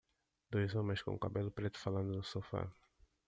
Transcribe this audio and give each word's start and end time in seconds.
Dois 0.49 0.73
homens 0.73 1.03
com 1.03 1.15
cabelo 1.19 1.51
preto 1.51 1.77
falando 1.77 2.11
no 2.15 2.23
sofá. 2.23 2.67